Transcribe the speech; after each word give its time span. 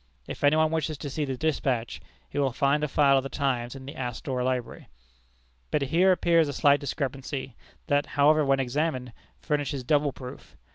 If 0.27 0.43
any 0.43 0.55
one 0.55 0.71
wishes 0.71 0.97
to 0.97 1.11
see 1.11 1.25
the 1.25 1.37
despatch, 1.37 2.01
he 2.27 2.39
will 2.39 2.53
find 2.53 2.83
a 2.83 2.87
file 2.87 3.17
of 3.17 3.21
The 3.23 3.29
Times 3.29 3.75
in 3.75 3.85
the 3.85 3.95
Astor 3.95 4.43
Library. 4.43 4.87
But 5.69 5.83
here 5.83 6.11
appears 6.11 6.47
a 6.47 6.53
slight 6.53 6.79
discrepancy, 6.79 7.55
that, 7.85 8.07
however, 8.17 8.43
when 8.43 8.59
examined, 8.59 9.13
furnishes 9.41 9.83
double 9.83 10.11
proof. 10.11 10.57